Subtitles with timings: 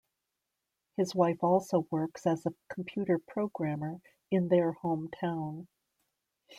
[0.97, 5.67] His wife also works as a computer programmer in their home town.